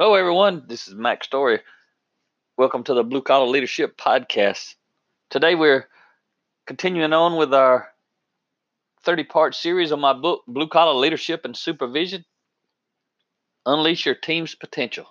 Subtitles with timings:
[0.00, 0.62] Hello, everyone.
[0.68, 1.58] This is Mack Story.
[2.56, 4.76] Welcome to the Blue Collar Leadership Podcast.
[5.28, 5.88] Today, we're
[6.68, 7.88] continuing on with our
[9.02, 12.24] 30 part series on my book, Blue Collar Leadership and Supervision
[13.66, 15.06] Unleash Your Team's Potential.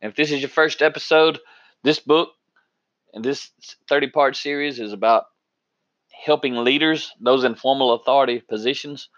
[0.00, 1.38] And if this is your first episode,
[1.84, 2.30] this book
[3.12, 3.50] and this
[3.90, 5.26] 30 part series is about
[6.24, 9.10] helping leaders, those in formal authority positions,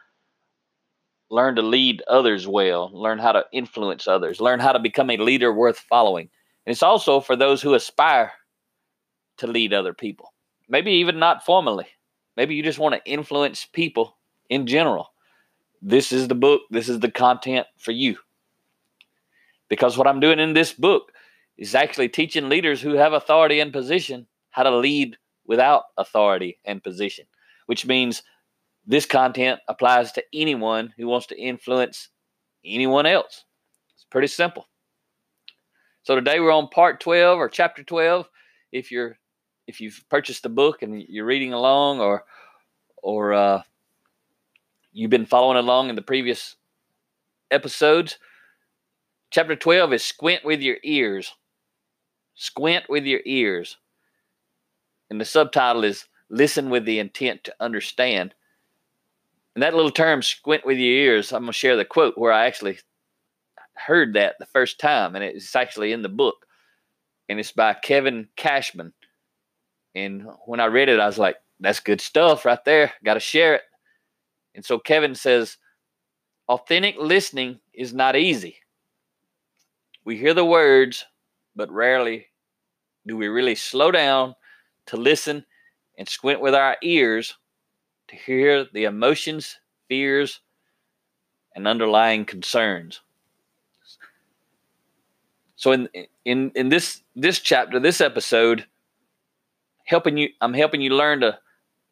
[1.30, 5.16] learn to lead others well, learn how to influence others, learn how to become a
[5.16, 6.28] leader worth following.
[6.66, 8.32] And it's also for those who aspire
[9.38, 10.34] to lead other people,
[10.68, 11.86] maybe even not formally.
[12.36, 14.16] Maybe you just want to influence people
[14.48, 15.12] in general.
[15.80, 18.16] This is the book, this is the content for you.
[19.68, 21.12] Because what I'm doing in this book
[21.56, 26.82] is actually teaching leaders who have authority and position how to lead without authority and
[26.82, 27.24] position,
[27.66, 28.22] which means
[28.86, 32.08] this content applies to anyone who wants to influence
[32.64, 33.44] anyone else.
[33.94, 34.66] It's pretty simple.
[36.02, 38.28] So today we're on part 12 or chapter 12.
[38.72, 39.16] If you're
[39.66, 42.24] if you've purchased the book and you're reading along or
[43.02, 43.62] or uh,
[44.92, 46.56] you've been following along in the previous
[47.50, 48.18] episodes,
[49.30, 51.34] chapter 12 is squint with your ears.
[52.34, 53.76] Squint with your ears.
[55.10, 58.34] And the subtitle is listen with the intent to understand.
[59.54, 62.32] And that little term, squint with your ears, I'm going to share the quote where
[62.32, 62.78] I actually
[63.74, 66.46] heard that the first time, and it's actually in the book.
[67.28, 68.92] And it's by Kevin Cashman.
[69.94, 72.92] And when I read it, I was like, that's good stuff right there.
[73.04, 73.62] Got to share it.
[74.54, 75.56] And so Kevin says,
[76.48, 78.56] authentic listening is not easy.
[80.04, 81.04] We hear the words,
[81.54, 82.26] but rarely
[83.06, 84.34] do we really slow down
[84.86, 85.44] to listen
[85.98, 87.34] and squint with our ears
[88.10, 89.56] to hear the emotions,
[89.88, 90.40] fears,
[91.54, 93.00] and underlying concerns.
[95.56, 95.88] So in
[96.24, 98.66] in in this this chapter, this episode,
[99.84, 101.38] helping you I'm helping you learn to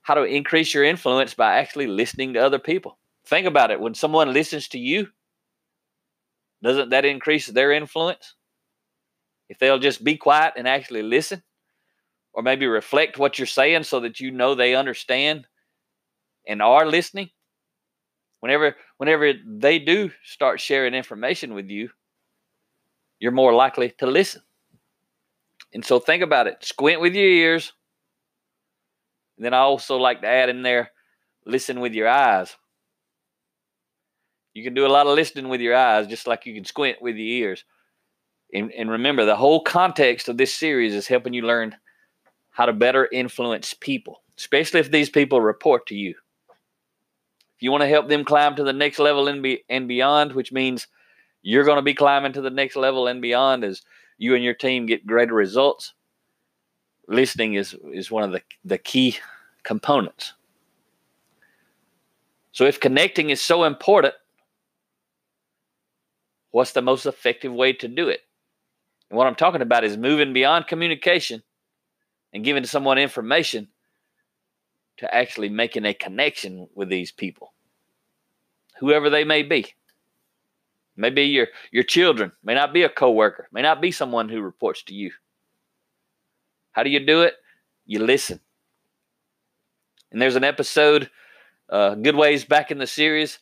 [0.02, 2.98] how to increase your influence by actually listening to other people.
[3.26, 3.80] Think about it.
[3.80, 5.08] When someone listens to you,
[6.62, 8.34] doesn't that increase their influence?
[9.48, 11.42] If they'll just be quiet and actually listen,
[12.32, 15.46] or maybe reflect what you're saying so that you know they understand
[16.48, 17.30] and are listening,
[18.40, 21.90] whenever whenever they do start sharing information with you,
[23.20, 24.42] you're more likely to listen.
[25.72, 26.64] And so think about it.
[26.64, 27.72] Squint with your ears.
[29.36, 30.90] And then I also like to add in there,
[31.46, 32.56] listen with your eyes.
[34.54, 37.00] You can do a lot of listening with your eyes, just like you can squint
[37.00, 37.64] with your ears.
[38.52, 41.76] And, and remember, the whole context of this series is helping you learn
[42.50, 46.14] how to better influence people, especially if these people report to you.
[47.58, 50.32] If you want to help them climb to the next level and, be, and beyond,
[50.32, 50.86] which means
[51.42, 53.82] you're going to be climbing to the next level and beyond as
[54.16, 55.92] you and your team get greater results,
[57.08, 59.18] listening is, is one of the, the key
[59.64, 60.34] components.
[62.52, 64.14] So, if connecting is so important,
[66.52, 68.20] what's the most effective way to do it?
[69.10, 71.42] And what I'm talking about is moving beyond communication
[72.32, 73.66] and giving someone information
[74.98, 77.54] to actually making a connection with these people,
[78.78, 79.74] whoever they may be.
[80.96, 84.82] Maybe your your children, may not be a coworker, may not be someone who reports
[84.84, 85.12] to you.
[86.72, 87.34] How do you do it?
[87.86, 88.40] You listen.
[90.10, 91.10] And there's an episode,
[91.68, 93.38] uh, good ways back in the series.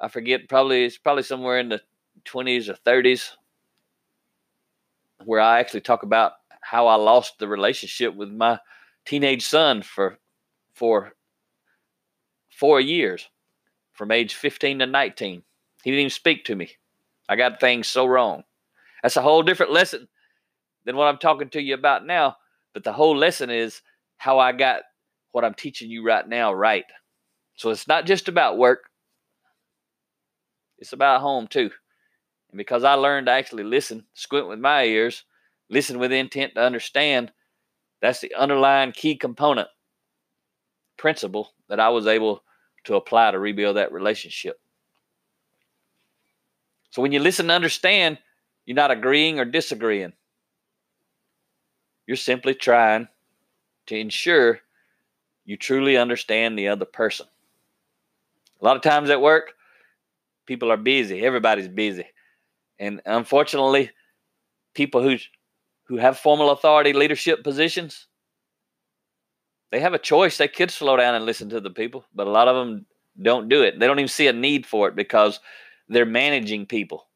[0.00, 1.80] I forget, probably it's probably somewhere in the
[2.24, 3.30] 20s or 30s,
[5.24, 8.58] where I actually talk about how I lost the relationship with my
[9.04, 10.18] teenage son for
[10.76, 11.14] for
[12.50, 13.28] four years
[13.94, 15.42] from age 15 to 19.
[15.82, 16.70] He didn't even speak to me.
[17.28, 18.44] I got things so wrong.
[19.02, 20.06] That's a whole different lesson
[20.84, 22.36] than what I'm talking to you about now.
[22.74, 23.80] But the whole lesson is
[24.18, 24.82] how I got
[25.32, 26.84] what I'm teaching you right now right.
[27.56, 28.90] So it's not just about work,
[30.78, 31.70] it's about home too.
[32.50, 35.24] And because I learned to actually listen, squint with my ears,
[35.70, 37.32] listen with intent to understand,
[38.02, 39.68] that's the underlying key component
[40.96, 42.42] principle that I was able
[42.84, 44.60] to apply to rebuild that relationship.
[46.90, 48.18] So when you listen to understand,
[48.66, 50.12] You're not agreeing or disagreeing.
[52.06, 53.08] You're simply trying
[53.86, 54.60] to ensure
[55.44, 57.26] you truly understand the other person.
[58.60, 59.54] A lot of times at work,
[60.46, 61.24] people are busy.
[61.24, 62.06] Everybody's busy.
[62.78, 63.90] And unfortunately,
[64.74, 65.16] people who
[65.84, 68.08] who have formal authority leadership positions,
[69.70, 70.38] they have a choice.
[70.38, 72.86] They could slow down and listen to the people, but a lot of them
[73.20, 73.78] don't do it.
[73.78, 75.40] They don't even see a need for it because
[75.88, 77.06] they're managing people.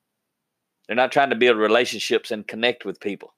[0.87, 3.35] They're not trying to build relationships and connect with people.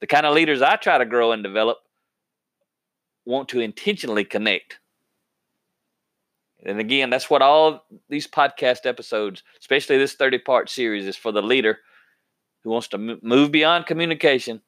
[0.00, 1.78] The kind of leaders I try to grow and develop
[3.26, 4.78] want to intentionally connect.
[6.64, 11.32] And again, that's what all these podcast episodes, especially this 30 part series, is for
[11.32, 11.78] the leader
[12.64, 14.62] who wants to move beyond communication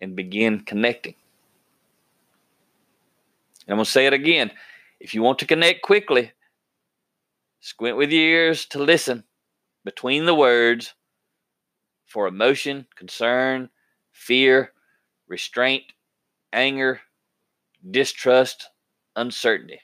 [0.00, 1.14] and begin connecting.
[3.66, 4.50] And I'm going to say it again.
[5.00, 6.32] If you want to connect quickly,
[7.60, 9.24] squint with your ears to listen
[9.84, 10.94] between the words
[12.06, 13.70] for emotion, concern,
[14.12, 14.72] fear,
[15.28, 15.84] restraint,
[16.52, 17.00] anger,
[17.90, 18.68] distrust,
[19.16, 19.80] uncertainty.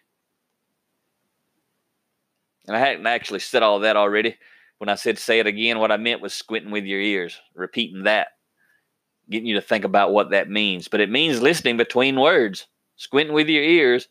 [2.67, 4.37] And I hadn't actually said all that already.
[4.79, 8.05] When I said say it again, what I meant was squinting with your ears, repeating
[8.05, 8.29] that,
[9.29, 10.89] getting you to think about what that means.
[10.89, 12.67] But it means listening between words.
[13.01, 14.09] Squinting with your ears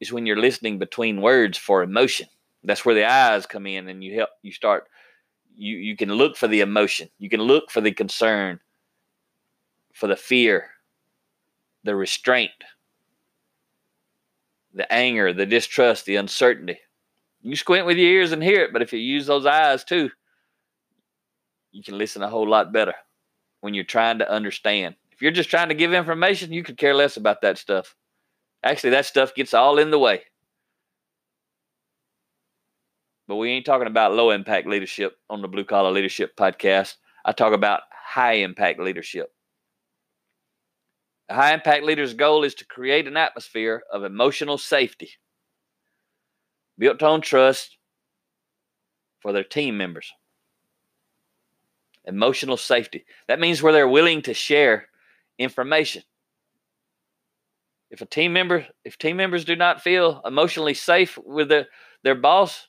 [0.00, 2.26] is when you're listening between words for emotion.
[2.64, 4.88] That's where the eyes come in and you help you start
[5.54, 7.08] you you can look for the emotion.
[7.20, 8.58] You can look for the concern,
[9.94, 10.70] for the fear,
[11.84, 12.50] the restraint,
[14.74, 16.80] the anger, the distrust, the uncertainty.
[17.40, 20.10] You squint with your ears and hear it, but if you use those eyes too,
[21.70, 22.94] you can listen a whole lot better
[23.60, 24.96] when you're trying to understand.
[25.20, 27.94] If you're just trying to give information, you could care less about that stuff.
[28.64, 30.22] Actually, that stuff gets all in the way.
[33.28, 36.94] But we ain't talking about low impact leadership on the Blue Collar Leadership podcast.
[37.22, 39.30] I talk about high impact leadership.
[41.28, 45.10] A high impact leader's goal is to create an atmosphere of emotional safety
[46.78, 47.76] built on trust
[49.20, 50.10] for their team members.
[52.06, 53.04] Emotional safety.
[53.28, 54.86] That means where they're willing to share
[55.40, 56.02] information.
[57.90, 61.66] If a team member, if team members do not feel emotionally safe with the,
[62.04, 62.68] their boss,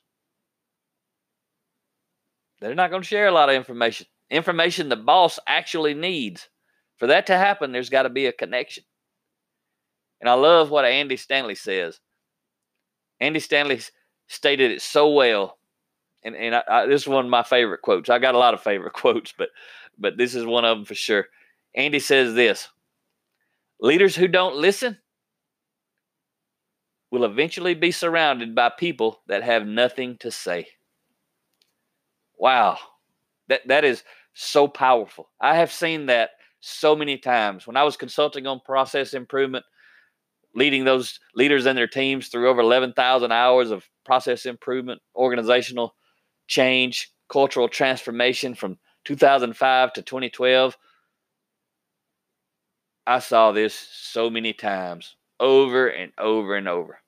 [2.60, 4.08] they're not going to share a lot of information.
[4.30, 6.48] Information the boss actually needs.
[6.98, 8.84] For that to happen, there's got to be a connection.
[10.22, 12.00] And I love what Andy Stanley says.
[13.20, 13.82] Andy Stanley
[14.28, 15.58] stated it so well.
[16.24, 18.10] And, and I, I, this is one of my favorite quotes.
[18.10, 19.50] I got a lot of favorite quotes, but
[19.98, 21.26] but this is one of them for sure.
[21.76, 22.70] Andy says this
[23.80, 24.98] Leaders who don't listen
[27.12, 30.68] will eventually be surrounded by people that have nothing to say.
[32.38, 32.78] Wow.
[33.50, 34.04] That that is
[34.34, 35.30] so powerful.
[35.40, 36.32] I have seen that
[36.62, 37.68] so many times.
[37.68, 39.66] When I was consulting on process improvement,
[40.56, 45.96] leading those leaders and their teams through over 11,000 hours of process improvement, organizational
[46.48, 50.78] change, cultural transformation from 2005 to 2012.
[53.06, 57.00] I saw this so many times, over and over and over.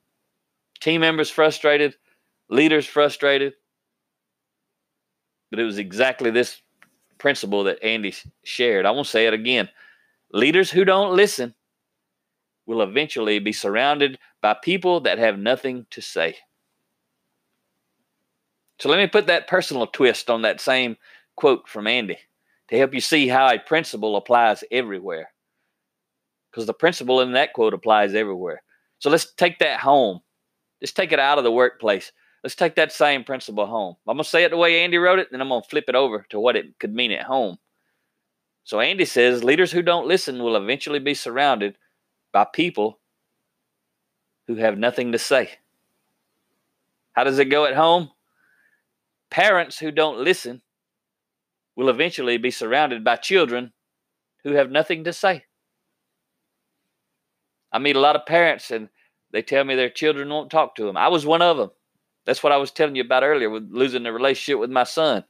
[0.79, 1.95] Team members frustrated,
[2.49, 3.53] leaders frustrated.
[5.49, 6.61] But it was exactly this
[7.19, 8.85] principle that Andy shared.
[8.85, 9.69] I won't say it again.
[10.31, 11.53] Leaders who don't listen
[12.65, 16.37] will eventually be surrounded by people that have nothing to say.
[18.79, 20.97] So let me put that personal twist on that same
[21.35, 22.17] quote from Andy
[22.69, 25.32] to help you see how a principle applies everywhere.
[26.53, 28.61] Because the principle in that quote applies everywhere.
[28.99, 30.19] So let's take that home.
[30.79, 32.11] Let's take it out of the workplace.
[32.43, 33.95] Let's take that same principle home.
[34.07, 35.85] I'm going to say it the way Andy wrote it, then I'm going to flip
[35.87, 37.57] it over to what it could mean at home.
[38.65, 41.75] So Andy says leaders who don't listen will eventually be surrounded
[42.31, 42.99] by people
[44.47, 45.51] who have nothing to say.
[47.13, 48.11] How does it go at home?
[49.29, 50.61] Parents who don't listen
[51.75, 53.73] will eventually be surrounded by children
[54.43, 55.45] who have nothing to say.
[57.73, 58.87] I meet a lot of parents and
[59.31, 60.95] they tell me their children won't talk to them.
[60.95, 61.71] I was one of them.
[62.25, 65.25] That's what I was telling you about earlier with losing the relationship with my son.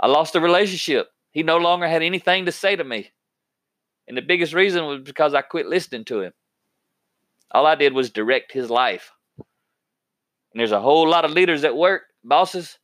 [0.00, 1.08] I lost the relationship.
[1.32, 3.10] He no longer had anything to say to me.
[4.06, 6.32] And the biggest reason was because I quit listening to him.
[7.50, 9.10] All I did was direct his life.
[9.38, 12.78] And there's a whole lot of leaders at work, bosses,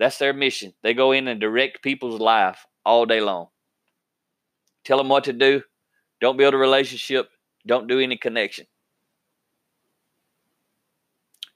[0.00, 0.72] that's their mission.
[0.82, 3.48] They go in and direct people's life all day long.
[4.84, 5.62] Tell them what to do.
[6.22, 7.28] Don't build a relationship.
[7.66, 8.66] Don't do any connection.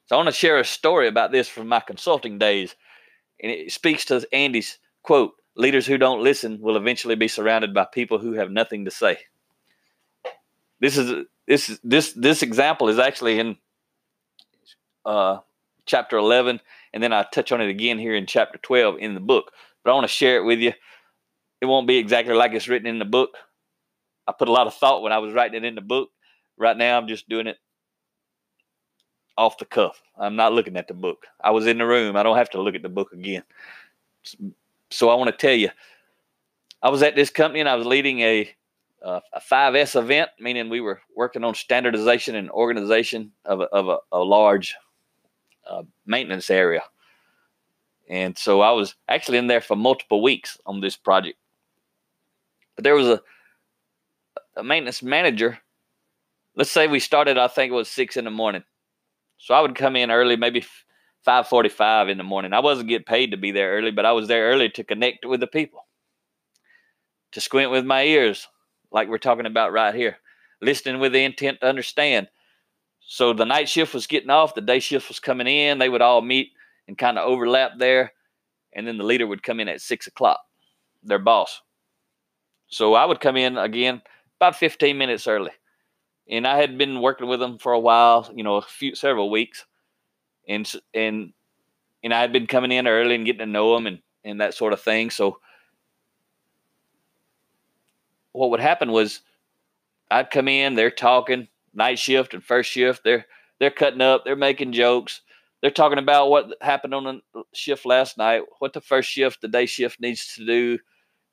[0.06, 2.75] So I want to share a story about this from my consulting days.
[3.42, 7.87] And it speaks to Andy's quote leaders who don't listen will eventually be surrounded by
[7.87, 9.18] people who have nothing to say.
[10.80, 13.56] This is this this this example is actually in
[15.06, 15.38] uh,
[15.87, 16.61] chapter 11
[16.92, 19.52] and then I touch on it again here in chapter 12 in the book.
[19.82, 20.73] But I want to share it with you.
[21.61, 23.30] It won't be exactly like it's written in the book.
[24.26, 26.11] I put a lot of thought when I was writing it in the book.
[26.57, 27.59] Right now, I'm just doing it
[29.37, 30.00] off the cuff.
[30.19, 31.26] I'm not looking at the book.
[31.43, 32.16] I was in the room.
[32.16, 33.43] I don't have to look at the book again.
[34.90, 35.71] So I want to tell you,
[36.83, 38.54] I was at this company and I was leading a
[39.04, 43.99] a 5S event, meaning we were working on standardization and organization of a, of a,
[44.12, 44.75] a large
[45.69, 46.83] uh, maintenance area.
[48.09, 51.38] And so I was actually in there for multiple weeks on this project.
[52.76, 53.23] But there was a,
[54.56, 55.58] a maintenance manager.
[56.56, 58.64] Let's say we started, I think it was six in the morning.
[59.38, 60.64] So I would come in early, maybe
[61.26, 62.52] 5:45 in the morning.
[62.52, 65.25] I wasn't getting paid to be there early, but I was there early to connect
[65.25, 65.87] with the people,
[67.32, 68.46] to squint with my ears,
[68.92, 70.18] like we're talking about right here,
[70.61, 72.28] listening with the intent to understand.
[73.06, 75.78] So the night shift was getting off, the day shift was coming in.
[75.78, 76.52] They would all meet
[76.87, 78.12] and kind of overlap there,
[78.73, 80.40] and then the leader would come in at six o'clock,
[81.02, 81.61] their boss.
[82.68, 84.02] So I would come in again
[84.44, 85.52] about 15 minutes early,
[86.28, 89.30] and I had been working with them for a while, you know, a few several
[89.30, 89.64] weeks,
[90.46, 91.32] and and
[92.02, 94.52] and I had been coming in early and getting to know them and and that
[94.52, 95.08] sort of thing.
[95.08, 95.38] So
[98.32, 99.20] what would happen was
[100.10, 103.02] I'd come in, they're talking night shift and first shift.
[103.02, 103.24] They're
[103.60, 105.22] they're cutting up, they're making jokes,
[105.62, 109.48] they're talking about what happened on the shift last night, what the first shift, the
[109.48, 110.78] day shift needs to do,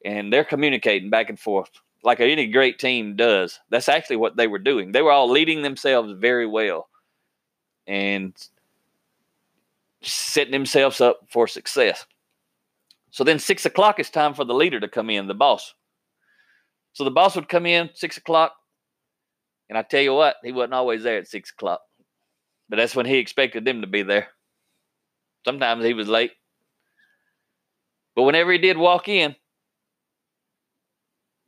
[0.05, 1.71] and they're communicating back and forth
[2.03, 3.59] like any great team does.
[3.69, 4.91] That's actually what they were doing.
[4.91, 6.89] They were all leading themselves very well
[7.87, 8.33] and
[10.01, 12.05] setting themselves up for success.
[13.11, 15.73] So then six o'clock is time for the leader to come in, the boss.
[16.93, 18.53] So the boss would come in six o'clock,
[19.69, 21.81] and I tell you what, he wasn't always there at six o'clock,
[22.67, 24.27] but that's when he expected them to be there.
[25.45, 26.31] Sometimes he was late,
[28.15, 29.35] but whenever he did walk in,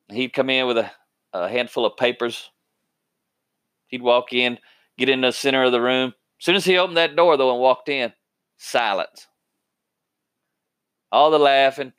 [0.10, 0.92] he'd come in with a,
[1.34, 2.50] a handful of papers.
[3.88, 4.58] He'd walk in,
[4.98, 6.14] get in the center of the room.
[6.40, 8.12] As soon as he opened that door, though, and walked in,
[8.58, 9.28] silence.
[11.12, 11.94] All the laughing,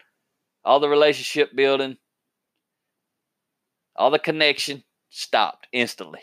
[0.65, 1.97] all the relationship building,
[3.97, 6.21] all the connection stopped instantly.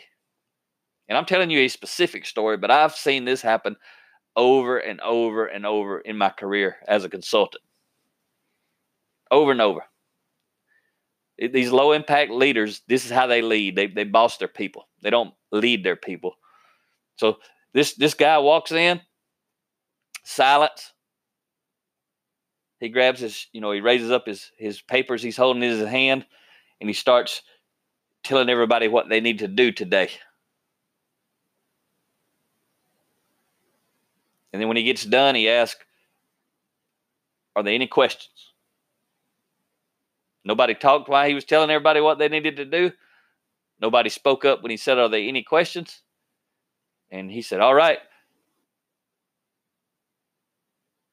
[1.08, 3.76] And I'm telling you a specific story, but I've seen this happen
[4.36, 7.62] over and over and over in my career as a consultant.
[9.30, 9.82] Over and over.
[11.48, 13.74] These low impact leaders, this is how they lead.
[13.74, 16.34] They, they boss their people, they don't lead their people.
[17.16, 17.38] So
[17.72, 19.00] this, this guy walks in,
[20.24, 20.92] silence.
[22.80, 25.88] He grabs his, you know, he raises up his, his papers he's holding in his
[25.88, 26.26] hand
[26.80, 27.42] and he starts
[28.24, 30.10] telling everybody what they need to do today.
[34.52, 35.82] And then when he gets done, he asks,
[37.56, 38.51] Are there any questions?
[40.44, 42.92] Nobody talked while he was telling everybody what they needed to do.
[43.80, 46.02] Nobody spoke up when he said, Are there any questions?
[47.10, 47.98] And he said, All right.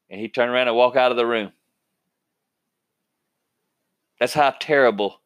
[0.09, 1.51] And he turned around and walked out of the room.
[4.19, 5.21] That's how terrible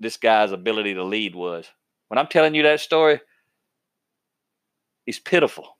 [0.00, 1.66] this guy's ability to lead was.
[2.08, 3.20] When I'm telling you that story,
[5.06, 5.76] it's pitiful.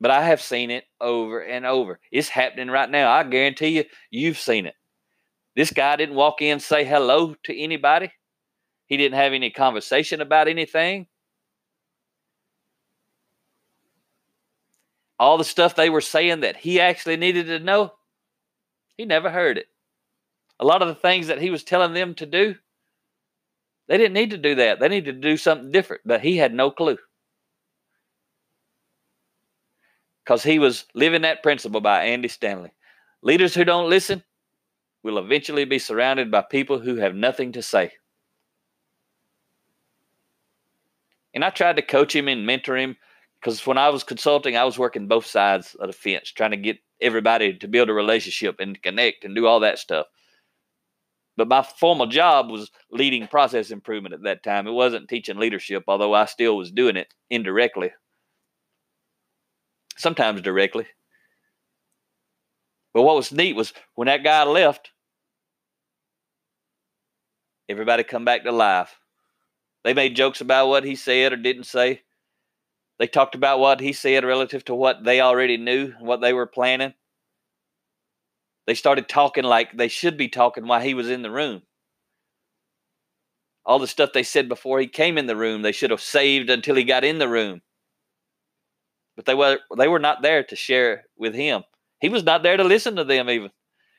[0.00, 2.00] But I have seen it over and over.
[2.10, 3.10] It's happening right now.
[3.10, 4.74] I guarantee you, you've seen it.
[5.56, 8.12] This guy didn't walk in say hello to anybody.
[8.86, 11.06] He didn't have any conversation about anything.
[15.18, 17.92] All the stuff they were saying that he actually needed to know,
[18.96, 19.66] he never heard it.
[20.58, 22.54] A lot of the things that he was telling them to do,
[23.86, 24.80] they didn't need to do that.
[24.80, 26.98] They needed to do something different, but he had no clue.
[30.24, 32.72] Because he was living that principle by Andy Stanley.
[33.22, 34.22] Leaders who don't listen
[35.02, 37.92] will eventually be surrounded by people who have nothing to say.
[41.34, 42.96] And I tried to coach him and mentor him
[43.40, 46.56] because when I was consulting, I was working both sides of the fence, trying to
[46.56, 50.06] get everybody to build a relationship and connect and do all that stuff.
[51.36, 54.66] But my formal job was leading process improvement at that time.
[54.66, 57.92] It wasn't teaching leadership, although I still was doing it indirectly,
[59.96, 60.86] sometimes directly.
[62.94, 64.90] But what was neat was when that guy left,
[67.68, 68.96] everybody come back to life.
[69.84, 72.02] They made jokes about what he said or didn't say.
[72.98, 76.32] They talked about what he said relative to what they already knew, and what they
[76.32, 76.94] were planning.
[78.66, 81.62] they started talking like they should be talking while he was in the room.
[83.64, 86.50] All the stuff they said before he came in the room, they should have saved
[86.50, 87.62] until he got in the room.
[89.16, 91.64] But they were they were not there to share with him.
[92.00, 93.50] He was not there to listen to them even.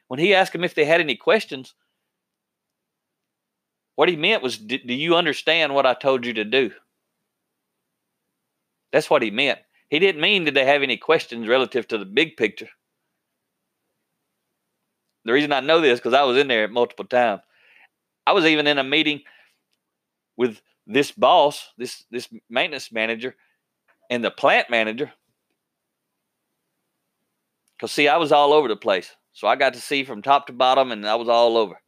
[0.08, 1.74] When he asked them if they had any questions,
[3.96, 6.72] what he meant was, Do you understand what I told you to do?
[8.92, 9.60] That's what he meant.
[9.90, 12.70] He didn't mean did they have any questions relative to the big picture.
[15.26, 17.42] The reason I know this because I was in there multiple times.
[18.26, 19.22] I was even in a meeting
[20.38, 23.36] with this boss, this this maintenance manager,
[24.10, 25.12] and the plant manager.
[27.82, 30.46] Cause see, I was all over the place, so I got to see from top
[30.48, 31.82] to bottom, and I was all over.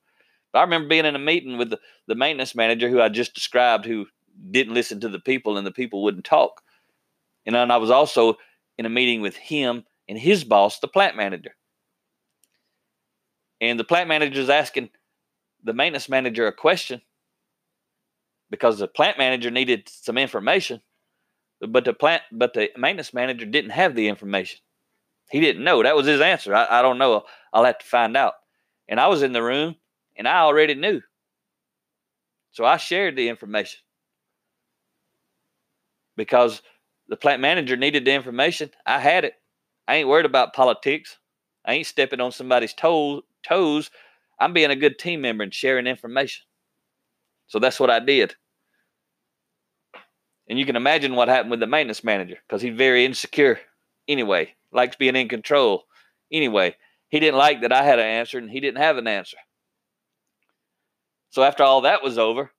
[0.51, 3.35] But I remember being in a meeting with the, the maintenance manager who I just
[3.35, 4.07] described, who
[4.49, 6.61] didn't listen to the people, and the people wouldn't talk.
[7.45, 8.37] And then I was also
[8.79, 11.55] in a meeting with him and his boss, the plant manager.
[13.61, 14.89] And the plant manager is asking
[15.63, 17.01] the maintenance manager a question
[18.49, 20.81] because the plant manager needed some information,
[21.59, 24.59] but the plant but the maintenance manager didn't have the information.
[25.31, 25.81] He didn't know.
[25.83, 26.53] That was his answer.
[26.53, 27.23] I, I don't know.
[27.51, 28.33] I'll have to find out.
[28.87, 29.75] And I was in the room
[30.15, 31.01] and I already knew.
[32.51, 33.79] So I shared the information
[36.15, 36.61] because
[37.07, 38.69] the plant manager needed the information.
[38.85, 39.33] I had it.
[39.87, 41.17] I ain't worried about politics.
[41.65, 43.89] I ain't stepping on somebody's toe, toes.
[44.39, 46.45] I'm being a good team member and sharing information.
[47.47, 48.35] So that's what I did.
[50.49, 53.59] And you can imagine what happened with the maintenance manager because he's very insecure
[54.07, 55.85] anyway, likes being in control
[56.31, 56.75] anyway.
[57.09, 59.37] He didn't like that I had an answer and he didn't have an answer.
[61.29, 62.51] So after all that was over,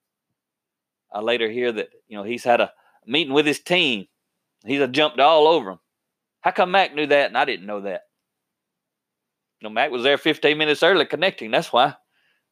[1.13, 2.73] I later hear that, you know, he's had a
[3.05, 4.07] meeting with his team
[4.65, 5.79] He's jumped all over him.
[6.41, 8.01] How come Mack knew that and I didn't know that?
[9.59, 11.51] You know, Mack was there 15 minutes early connecting.
[11.51, 11.95] That's why.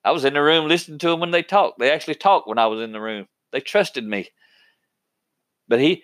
[0.05, 1.79] I was in the room listening to him when they talked.
[1.79, 3.27] They actually talked when I was in the room.
[3.51, 4.29] They trusted me.
[5.67, 6.03] But he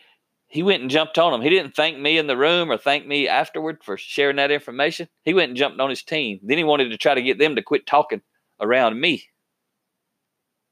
[0.50, 1.42] he went and jumped on him.
[1.42, 5.08] He didn't thank me in the room or thank me afterward for sharing that information.
[5.24, 6.40] He went and jumped on his team.
[6.44, 8.22] Then he wanted to try to get them to quit talking
[8.60, 9.24] around me.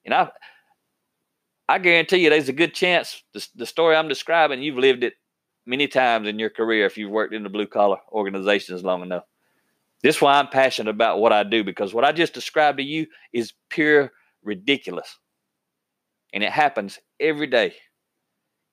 [0.04, 0.30] And I
[1.70, 5.14] I guarantee you there's a good chance the, the story I'm describing, you've lived it
[5.66, 9.24] many times in your career if you've worked in the blue collar organizations long enough.
[10.02, 12.84] This is why I'm passionate about what I do because what I just described to
[12.84, 14.12] you is pure
[14.44, 15.20] ridiculous.
[16.34, 17.76] And it happens every day.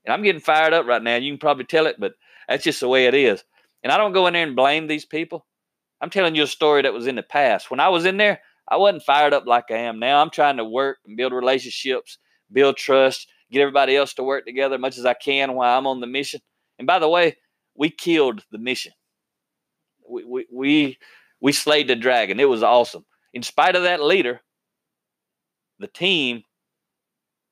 [0.05, 1.17] And I'm getting fired up right now.
[1.17, 2.15] You can probably tell it, but
[2.49, 3.43] that's just the way it is.
[3.83, 5.47] And I don't go in there and blame these people.
[6.01, 7.71] I'm telling you a story that was in the past.
[7.71, 10.21] When I was in there, I wasn't fired up like I am now.
[10.21, 12.19] I'm trying to work and build relationships,
[12.53, 15.87] build trust, get everybody else to work together as much as I can while I'm
[15.87, 16.41] on the mission.
[16.79, 17.37] And by the way,
[17.75, 18.93] we killed the mission.
[20.09, 20.99] We we we,
[21.41, 22.41] we slayed the dragon.
[22.41, 23.05] It was awesome.
[23.33, 24.41] In spite of that leader,
[25.79, 26.43] the team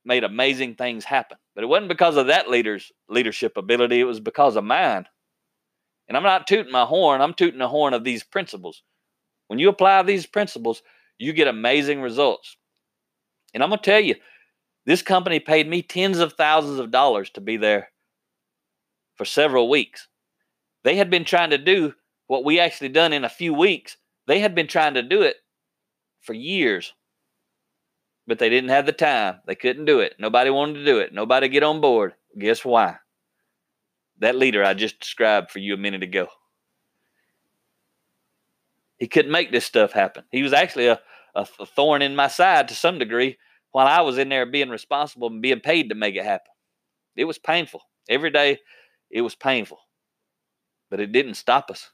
[0.05, 1.39] made amazing things happen.
[1.55, 5.07] But it wasn't because of that leader's leadership ability, it was because of mine.
[6.09, 8.83] And I'm not tooting my horn, I'm tooting the horn of these principles.
[9.49, 10.83] When you apply these principles,
[11.19, 12.57] you get amazing results.
[13.55, 14.15] And I'm going to tell you,
[14.87, 17.91] this company paid me tens of thousands of dollars to be there
[19.15, 20.09] for several weeks.
[20.85, 21.95] They had been trying to do
[22.27, 23.97] what we actually done in a few weeks.
[24.27, 25.37] They had been trying to do it
[26.21, 26.93] for years,
[28.27, 29.41] but they didn't have the time.
[29.47, 30.15] They couldn't do it.
[30.19, 31.13] Nobody wanted to do it.
[31.13, 32.15] Nobody get on board.
[32.39, 32.97] Guess why?
[34.21, 36.29] That leader I just described for you a minute ago.
[38.99, 40.25] He couldn't make this stuff happen.
[40.31, 41.01] He was actually a,
[41.35, 43.37] a thorn in my side to some degree
[43.73, 46.53] while I was in there being responsible and being paid to make it happen.
[47.17, 47.83] It was painful.
[48.09, 48.59] Every day
[49.11, 49.79] it was painful,
[50.89, 51.91] but it didn't stop us.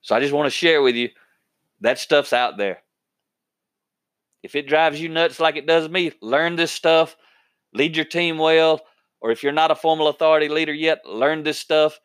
[0.00, 1.10] So I just want to share with you
[1.82, 2.78] that stuff's out there.
[4.42, 7.16] If it drives you nuts like it does me, learn this stuff,
[7.74, 8.80] lead your team well,
[9.20, 12.00] or if you're not a formal authority leader yet, learn this stuff,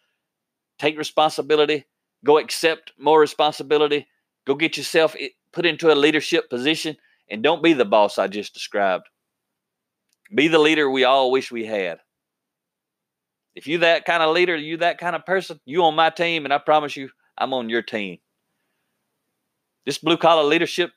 [0.78, 1.86] take responsibility,
[2.24, 4.08] go accept more responsibility,
[4.46, 5.16] go get yourself
[5.52, 6.98] put into a leadership position,
[7.30, 9.08] and don't be the boss I just described.
[10.34, 12.00] Be the leader we all wish we had.
[13.56, 16.46] If you that kind of leader, you that kind of person, you on my team,
[16.46, 18.20] and I promise you, I'm on your team.
[19.88, 20.92] This blue collar leadership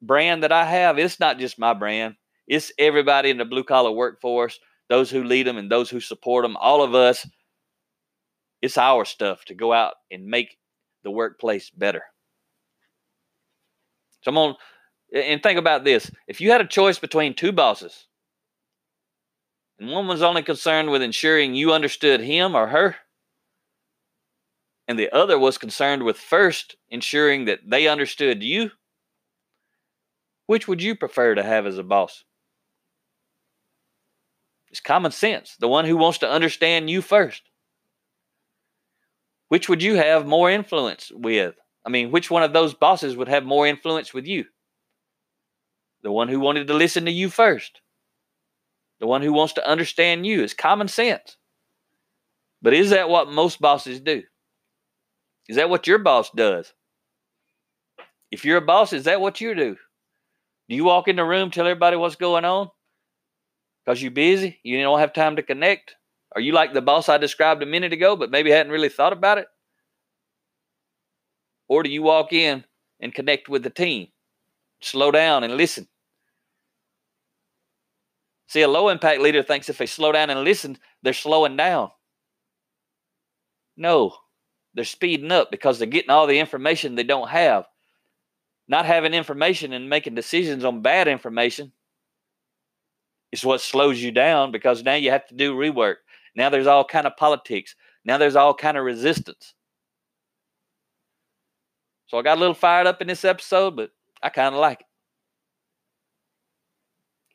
[0.00, 2.14] brand that I have, it's not just my brand.
[2.46, 6.44] It's everybody in the blue collar workforce, those who lead them and those who support
[6.44, 7.26] them, all of us.
[8.62, 10.56] It's our stuff to go out and make
[11.02, 12.04] the workplace better.
[14.22, 14.54] So I'm on
[15.12, 18.06] and think about this if you had a choice between two bosses,
[19.80, 22.94] and one was only concerned with ensuring you understood him or her,
[24.86, 28.70] and the other was concerned with first ensuring that they understood you,
[30.46, 32.24] which would you prefer to have as a boss?
[34.70, 35.56] It's common sense.
[35.58, 37.42] The one who wants to understand you first.
[39.48, 41.54] Which would you have more influence with?
[41.86, 44.46] I mean, which one of those bosses would have more influence with you?
[46.02, 47.80] The one who wanted to listen to you first.
[49.00, 50.42] The one who wants to understand you.
[50.42, 51.36] It's common sense.
[52.60, 54.24] But is that what most bosses do?
[55.48, 56.72] Is that what your boss does?
[58.30, 59.76] If you're a boss, is that what you do?
[60.68, 62.70] Do you walk in the room, tell everybody what's going on?
[63.84, 65.96] because you're busy, you don't have time to connect?
[66.34, 69.12] Are you like the boss I described a minute ago, but maybe hadn't really thought
[69.12, 69.46] about it?
[71.68, 72.64] Or do you walk in
[73.00, 74.08] and connect with the team?
[74.80, 75.88] Slow down and listen.
[78.48, 81.90] See, a low impact leader thinks if they slow down and listen, they're slowing down.
[83.76, 84.14] No,
[84.74, 87.66] they're speeding up because they're getting all the information they don't have.
[88.66, 91.72] Not having information and making decisions on bad information
[93.30, 95.96] is what slows you down because now you have to do rework.
[96.34, 97.74] Now there's all kind of politics.
[98.04, 99.54] Now there's all kind of resistance.
[102.06, 103.90] So I got a little fired up in this episode, but
[104.22, 104.86] I kind of like it.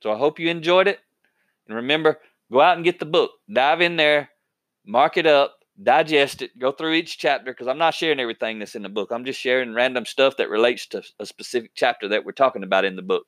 [0.02, 1.00] So I hope you enjoyed it.
[1.68, 2.20] And remember,
[2.52, 3.32] go out and get the book.
[3.52, 4.30] Dive in there,
[4.86, 8.76] mark it up, digest it, go through each chapter because I'm not sharing everything that's
[8.76, 9.12] in the book.
[9.12, 12.86] I'm just sharing random stuff that relates to a specific chapter that we're talking about
[12.86, 13.26] in the book.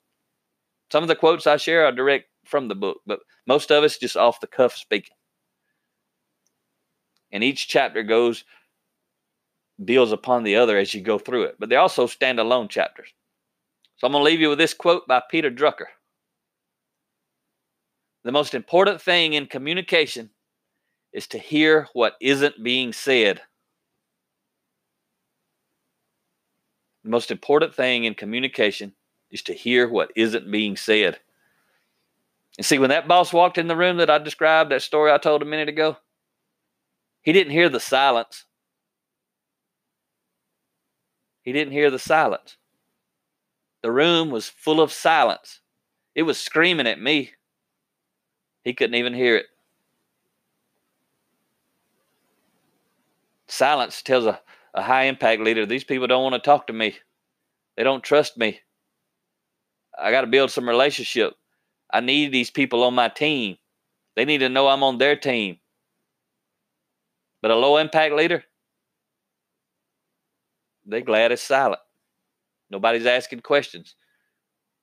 [0.91, 3.97] Some of the quotes I share are direct from the book, but most of it's
[3.97, 5.15] just off the cuff speaking.
[7.31, 8.43] And each chapter goes
[9.83, 13.09] builds upon the other as you go through it, but they're also stand alone chapters.
[13.97, 15.85] So I'm going to leave you with this quote by Peter Drucker.
[18.23, 20.29] The most important thing in communication
[21.13, 23.41] is to hear what isn't being said.
[27.03, 28.93] The most important thing in communication
[29.31, 31.19] is to hear what isn't being said.
[32.57, 35.17] And see, when that boss walked in the room that I described, that story I
[35.17, 35.97] told a minute ago,
[37.21, 38.45] he didn't hear the silence.
[41.43, 42.57] He didn't hear the silence.
[43.81, 45.61] The room was full of silence.
[46.13, 47.31] It was screaming at me.
[48.63, 49.45] He couldn't even hear it.
[53.51, 54.39] Silence tells a,
[54.73, 56.95] a high impact leader these people don't want to talk to me.
[57.75, 58.61] They don't trust me.
[60.01, 61.33] I got to build some relationship.
[61.91, 63.57] I need these people on my team.
[64.15, 65.57] They need to know I'm on their team.
[67.41, 68.45] But a low impact leader,
[70.85, 71.81] they're glad it's silent.
[72.69, 73.95] Nobody's asking questions.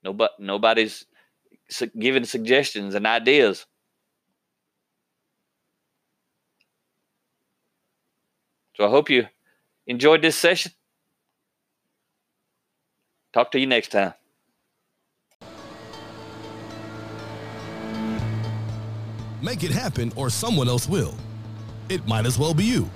[0.04, 1.07] Nobody, nobody's
[1.98, 3.64] giving suggestions and ideas.
[8.79, 9.27] So I hope you
[9.88, 10.71] enjoyed this session.
[13.33, 14.14] Talk to you next time.
[19.43, 21.14] Make it happen or someone else will.
[21.88, 22.88] It might as well be you.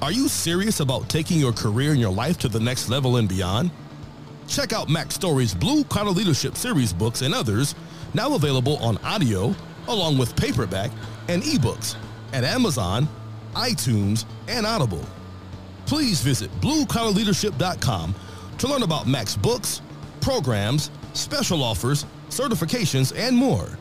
[0.00, 3.28] Are you serious about taking your career and your life to the next level and
[3.28, 3.70] beyond?
[4.48, 7.74] Check out Max Story's Blue Collar Leadership series books and others
[8.14, 9.54] now available on audio
[9.88, 10.90] along with paperback
[11.28, 11.96] and ebooks
[12.32, 13.06] at Amazon,
[13.54, 15.04] iTunes, and Audible.
[15.86, 18.14] Please visit bluecollarleadership.com
[18.58, 19.82] to learn about Mack's books,
[20.20, 23.78] programs, special offers, certifications, and more.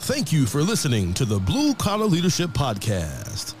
[0.00, 3.54] Thank you for listening to the Blue Collar Leadership Podcast.